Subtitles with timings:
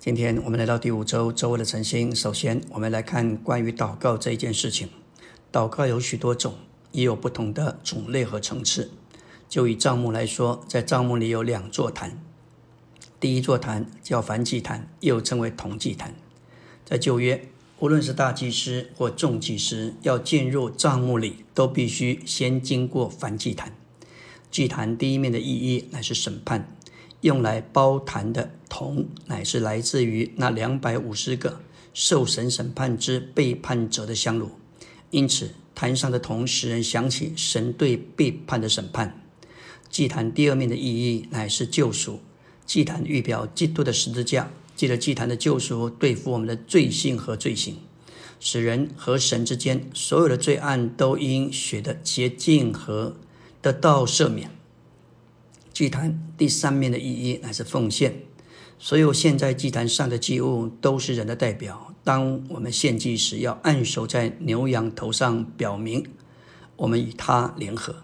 [0.00, 2.14] 今天我们来到第五周周围的晨星。
[2.14, 4.88] 首先，我们来看关于祷告这一件事情。
[5.50, 6.54] 祷告有许多种，
[6.92, 8.92] 也有不同的种类和层次。
[9.48, 12.22] 就以帐幕来说，在帐幕里有两座坛。
[13.18, 16.14] 第一座坛叫燔祭坛，又称为同祭坛。
[16.84, 17.48] 在旧约，
[17.80, 23.74] 无论是大祭司或众祭司要进入帐幕里，都必须先经过燔祭坛。
[24.48, 26.72] 祭坛第一面的意义乃是审判。
[27.22, 31.60] 用来包坛的铜，乃是来自于那两百五十个
[31.92, 34.50] 受神审判之背叛者的香炉，
[35.10, 39.20] 因此坛上的铜使人想起神对背叛的审判。
[39.90, 42.20] 祭坛第二面的意义乃是救赎，
[42.66, 47.78] 祭坛预表基督的十字架，借着祭坛的救赎对付我们的罪性和罪行，
[48.38, 53.16] 使人和神之间所有的罪案都因血的洁净和
[53.60, 54.50] 得到赦免。
[55.78, 58.22] 祭坛第三面的意义乃是奉献，
[58.80, 61.94] 所有献在祭坛上的祭物都是人的代表。
[62.02, 66.04] 当我们献祭时，要按手在牛羊头上，表明
[66.74, 67.94] 我们与他联合。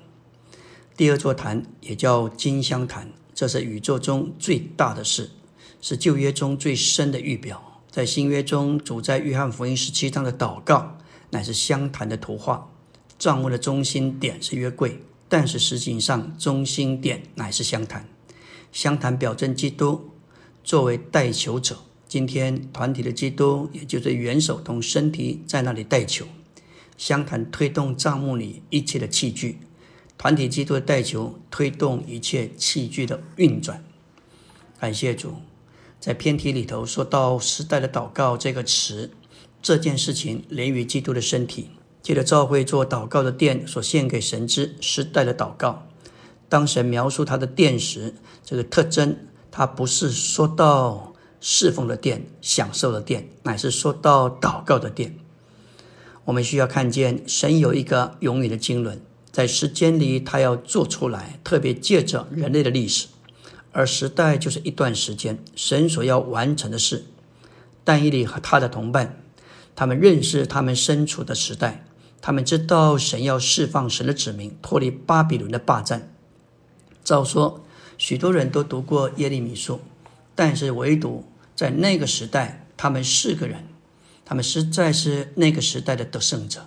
[0.97, 5.31] 第二座坛也叫金香坛，这是宇宙中最大的事，
[5.81, 7.83] 是旧约中最深的预表。
[7.91, 10.97] 在新约中，主在约翰福音十七章的祷告
[11.31, 12.71] 乃是香坛的图画，
[13.19, 15.01] 帐幕的中心点是约柜。
[15.37, 18.09] 但是实际上，中心点乃是湘潭。
[18.71, 20.13] 湘潭表征基督
[20.63, 21.77] 作为代求者。
[22.07, 26.25] 今天团体的基督，也就是元首同身体在那里代求。
[26.97, 29.59] 湘潭推动帐幕里一切的器具，
[30.17, 33.85] 团体基督的代求推动一切器具的运转。
[34.79, 35.35] 感谢主，
[35.99, 39.11] 在偏题里头说到“时代的祷告”这个词，
[39.61, 41.71] 这件事情连于基督的身体。
[42.05, 45.89] 借着教会做祷告的殿所献给神之时代的祷告，
[46.51, 49.17] 当神描述他的殿时，这个特征，
[49.51, 55.17] 他不是说到侍奉的殿、享受的殿，乃是说到祷告的殿。
[56.27, 58.99] 我们需要看见神有一个永远的经纶，
[59.33, 63.07] 在时间里他要做出来，特别借着人类的历史，
[63.73, 67.07] 而时代就是一段时间，神所要完成的事。
[67.83, 69.23] 但以理和他的同伴，
[69.75, 71.87] 他们认识他们身处的时代。
[72.27, 76.11] 他们知道神要释放神的子民脱离巴比伦的霸占。
[77.05, 77.63] 照说，
[77.99, 79.83] 许多人都读过耶利米书，
[80.35, 83.67] 但是唯独在那个时代，他们四个人，
[84.25, 86.65] 他们实在是那个时代的得胜者。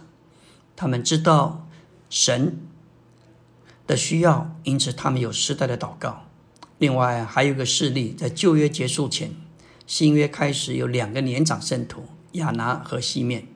[0.75, 1.67] 他们知道
[2.07, 2.59] 神
[3.87, 6.27] 的需要，因此他们有时代的祷告。
[6.77, 9.31] 另外，还有一个事例，在旧约结束前，
[9.87, 12.03] 新约开始有两个年长圣徒
[12.33, 13.47] 亚拿和西面。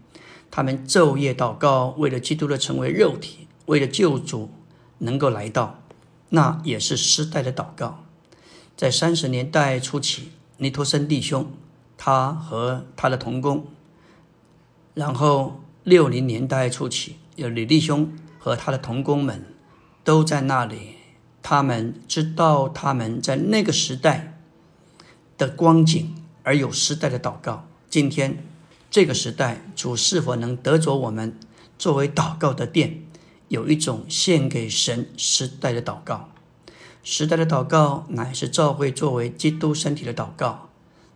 [0.52, 4.52] 他们昼夜祷告，为了基督的成为肉体，为了救主
[4.98, 5.80] 能够来到，
[6.28, 8.04] 那也是时代的祷告。
[8.76, 11.50] 在三十年代初期，尼托森弟兄
[11.98, 13.68] 他和他的同工，
[14.94, 19.46] 然后六零年代初期，有李弟兄和他的同工们
[20.04, 20.96] 都在那里。
[21.42, 24.38] 他们知道他们在那个时代
[25.38, 26.14] 的光景，
[26.44, 27.66] 而有时代的祷告。
[27.90, 28.51] 今天。
[28.92, 31.40] 这个时代，主是否能得着我们
[31.80, 33.06] 作为祷告的殿？
[33.48, 36.30] 有一种献给神时代的祷告。
[37.02, 40.68] 时代的祷告乃是教会作为基督身体的祷告。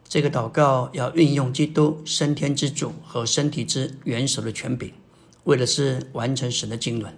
[0.08, 4.94] 这个祷告要运用基督升天之主和身体之元首的权柄，
[5.44, 7.14] 为的是完成神的经纶。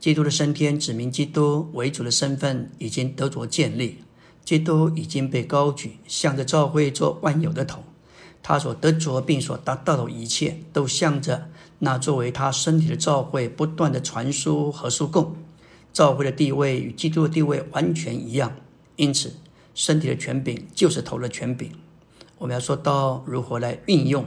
[0.00, 3.98] 基督的升天指明基督为主的身份已经得着建立，
[4.46, 7.83] 基督已经被高举，向着教会做万有的头。
[8.46, 15.34] 他所得着并所达到的一切，都向着那作为他身体的教会不断的传输和输供。
[15.94, 18.54] 教会的地位与基督的地位完全一样，
[18.96, 19.36] 因此
[19.74, 21.70] 身体的权柄就是头的权柄。
[22.36, 24.26] 我们要说到如何来运用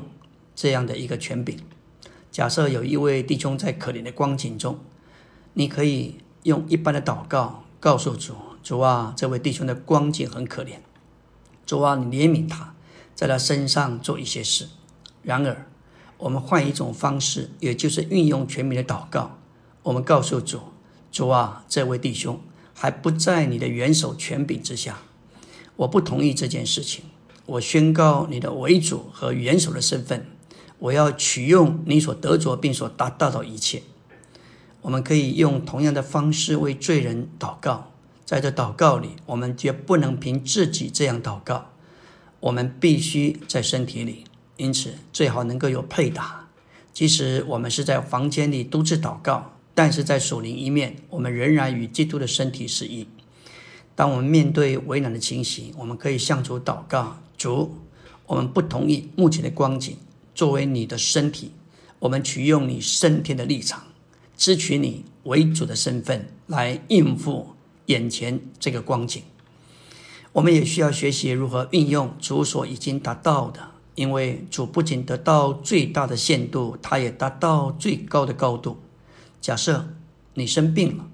[0.55, 1.59] 这样的一个权柄。
[2.31, 4.79] 假设有一位弟兄在可怜的光景中，
[5.53, 10.77] 你可以用一般的祷告告诉主：主啊，这位弟兄的光景很可怜，
[11.67, 12.73] 主啊，你怜悯他。
[13.17, 14.67] 在他身上做一些事。
[15.23, 15.65] 然而，
[16.19, 19.39] 我们换一种方式，也就是运用全民的祷告。
[19.81, 20.59] 我们告诉主
[21.11, 22.39] ：“主啊，这位弟兄
[22.75, 24.99] 还不在你的元首权柄之下，
[25.77, 27.05] 我不同意这件事情。
[27.47, 30.27] 我宣告你的为主和元首的身份，
[30.77, 33.81] 我要取用你所得着并所达到的一切。”
[34.83, 37.91] 我们可以用同样的方式为罪人祷告。
[38.23, 41.71] 在这祷告里，我们绝不能凭自己这样祷告。
[42.39, 44.25] 我们必须在身体里，
[44.57, 46.47] 因此最好能够有配搭。
[46.93, 53.07] 即使我们是在房间里独自祷告，但是在属灵一面，我们仍然与基督的身体是一。
[53.95, 57.75] 当我们面对为难的情形，我们可以向主祷告：主，
[58.25, 59.97] 我们不同意目前的光景
[60.35, 61.51] 作为你的身体，
[61.99, 63.83] 我们取用你升天的立场，
[64.35, 67.55] 支取你为主的身份来应付
[67.87, 69.23] 眼前这个光景。
[70.33, 73.59] 我们也需要学习如何运用主所已经达到的，
[73.95, 78.77] 因为主不仅得到最大的限度，他也达到最高的高度。
[79.41, 79.87] 假设
[80.35, 81.05] 你生病了，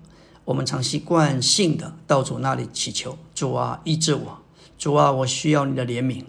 [0.45, 4.39] 我们常习惯性的到主那里祈求：“主啊，医治我！
[4.77, 6.24] 主啊，我需要你的怜悯！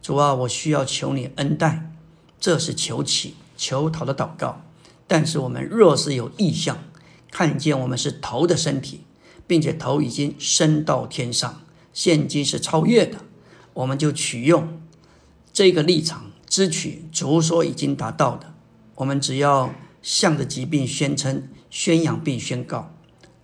[0.00, 1.90] 主啊，我需要求你恩待。”
[2.38, 4.62] 这是求祈、求讨的祷告。
[5.08, 6.78] 但是我们若是有意向，
[7.32, 9.00] 看见我们是头的身体，
[9.46, 11.62] 并且头已经升到天上。
[11.96, 13.20] 现今是超越的，
[13.72, 14.82] 我们就取用
[15.50, 18.52] 这个立场，支取主所已经达到的。
[18.96, 19.72] 我们只要
[20.02, 22.94] 向着疾病宣称、宣扬并宣告。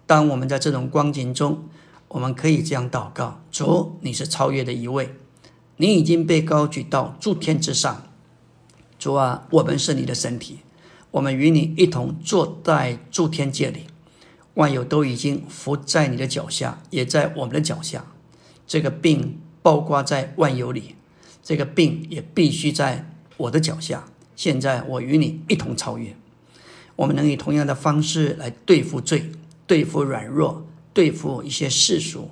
[0.06, 1.64] 当我们在这种光景中，
[2.08, 5.14] 我们可以这样祷告：主，你是超越的一位，
[5.78, 8.02] 你已经被高举到诸天之上。
[8.98, 10.58] 主啊，我们是你的身体，
[11.12, 13.87] 我们与你一同坐在诸天界里，
[14.55, 18.05] 万有都已经伏在你的脚下，也在我们的脚下。
[18.72, 20.94] 这个病包括在万有里，
[21.42, 24.06] 这个病也必须在我的脚下。
[24.34, 26.16] 现在我与你一同超越，
[26.96, 29.30] 我们能以同样的方式来对付罪、
[29.66, 32.30] 对付软弱、对付一些世俗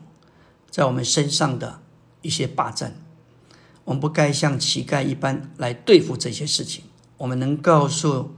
[0.70, 1.82] 在我们身上的
[2.22, 2.96] 一些霸占。
[3.84, 6.84] 我们不该像乞丐一般来对付这些事情。
[7.18, 8.34] 我们能告诉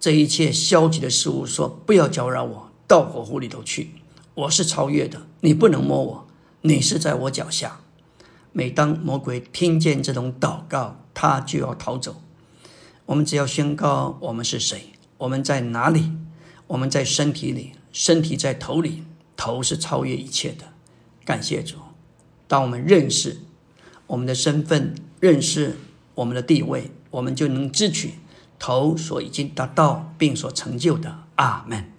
[0.00, 3.90] 这一切消极的事物说：“不要搅扰我，到火湖里头去。
[4.34, 6.24] 我是超越的，你不能摸我。”
[6.62, 7.80] 你是在我脚下。
[8.52, 12.22] 每当魔鬼听见这种祷告，他就要逃走。
[13.06, 16.12] 我们只要宣告我们是谁，我们在哪里，
[16.66, 19.04] 我们在身体里，身体在头里，
[19.36, 20.72] 头是超越一切的。
[21.24, 21.76] 感谢主。
[22.46, 23.42] 当我们认识
[24.08, 25.76] 我们的身份，认识
[26.14, 28.14] 我们的地位，我们就能支取
[28.58, 31.24] 头所已经达到并所成就的。
[31.36, 31.92] 阿门。